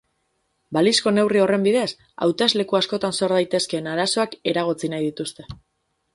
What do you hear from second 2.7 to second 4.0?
askotan sor daitezkeen